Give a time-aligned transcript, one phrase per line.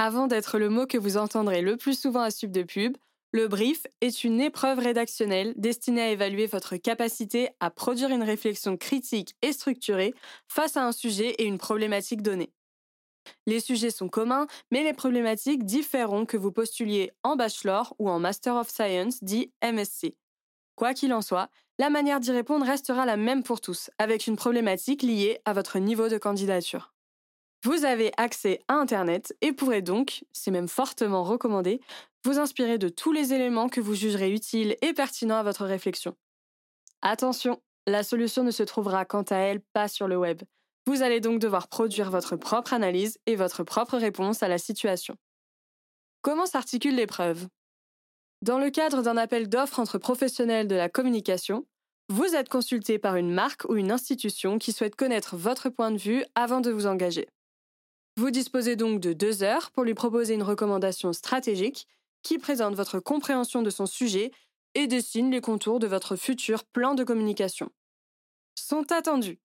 [0.00, 2.96] Avant d'être le mot que vous entendrez le plus souvent à Sub de Pub,
[3.32, 8.76] le brief est une épreuve rédactionnelle destinée à évaluer votre capacité à produire une réflexion
[8.76, 10.14] critique et structurée
[10.46, 12.52] face à un sujet et une problématique donnée.
[13.48, 18.20] Les sujets sont communs, mais les problématiques différeront que vous postuliez en bachelor ou en
[18.20, 20.12] Master of Science, dit MSc.
[20.76, 24.36] Quoi qu'il en soit, la manière d'y répondre restera la même pour tous, avec une
[24.36, 26.94] problématique liée à votre niveau de candidature.
[27.64, 31.80] Vous avez accès à Internet et pourrez donc, c'est même fortement recommandé,
[32.24, 36.14] vous inspirer de tous les éléments que vous jugerez utiles et pertinents à votre réflexion.
[37.02, 40.42] Attention, la solution ne se trouvera quant à elle pas sur le web.
[40.86, 45.16] Vous allez donc devoir produire votre propre analyse et votre propre réponse à la situation.
[46.22, 47.46] Comment s'articule l'épreuve
[48.42, 51.66] Dans le cadre d'un appel d'offres entre professionnels de la communication,
[52.08, 55.98] vous êtes consulté par une marque ou une institution qui souhaite connaître votre point de
[55.98, 57.28] vue avant de vous engager.
[58.18, 61.86] Vous disposez donc de deux heures pour lui proposer une recommandation stratégique
[62.24, 64.32] qui présente votre compréhension de son sujet
[64.74, 67.70] et dessine les contours de votre futur plan de communication.
[68.56, 69.38] Sont attendus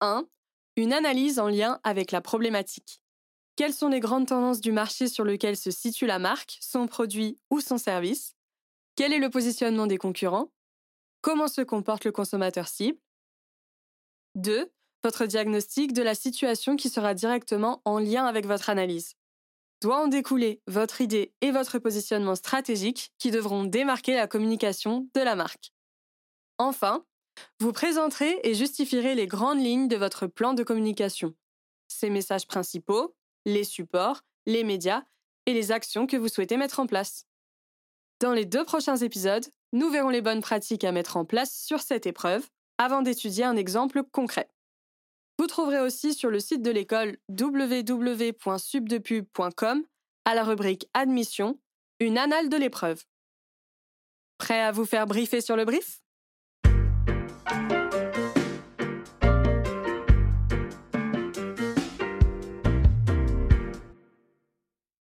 [0.00, 0.28] 1
[0.76, 3.02] une analyse en lien avec la problématique.
[3.56, 7.36] Quelles sont les grandes tendances du marché sur lequel se situe la marque, son produit
[7.50, 8.36] ou son service?
[8.94, 10.52] Quel est le positionnement des concurrents?
[11.20, 13.00] Comment se comporte le consommateur cible?
[14.36, 14.70] 2.
[15.04, 19.14] Votre diagnostic de la situation qui sera directement en lien avec votre analyse.
[19.80, 25.20] Doit en découler votre idée et votre positionnement stratégique qui devront démarquer la communication de
[25.20, 25.72] la marque.
[26.58, 27.04] Enfin,
[27.60, 31.34] vous présenterez et justifierez les grandes lignes de votre plan de communication,
[31.86, 33.14] ses messages principaux,
[33.46, 35.04] les supports, les médias
[35.46, 37.26] et les actions que vous souhaitez mettre en place.
[38.20, 41.80] Dans les deux prochains épisodes, nous verrons les bonnes pratiques à mettre en place sur
[41.80, 44.48] cette épreuve avant d'étudier un exemple concret.
[45.38, 49.84] Vous trouverez aussi sur le site de l'école www.subdepub.com
[50.24, 51.60] à la rubrique Admission
[52.00, 53.04] une annale de l'épreuve.
[54.38, 56.00] Prêt à vous faire briefer sur le brief?